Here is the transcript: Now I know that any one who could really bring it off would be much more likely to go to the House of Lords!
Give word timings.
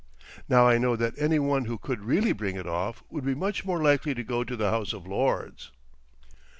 Now 0.49 0.67
I 0.67 0.79
know 0.79 0.95
that 0.95 1.13
any 1.19 1.37
one 1.37 1.65
who 1.65 1.77
could 1.77 2.03
really 2.03 2.31
bring 2.31 2.55
it 2.55 2.65
off 2.65 3.03
would 3.11 3.23
be 3.23 3.35
much 3.35 3.63
more 3.65 3.83
likely 3.83 4.15
to 4.15 4.23
go 4.23 4.43
to 4.43 4.55
the 4.55 4.71
House 4.71 4.93
of 4.93 5.05
Lords! 5.05 5.69